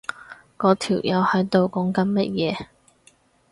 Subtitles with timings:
[0.57, 2.67] 嗰條友喺度講緊乜嘢？